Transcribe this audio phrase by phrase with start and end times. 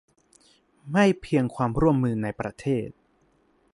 [0.91, 2.89] ไม่เพียงความร่วมมือในประเทศ